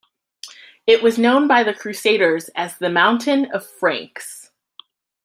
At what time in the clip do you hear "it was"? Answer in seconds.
0.87-1.19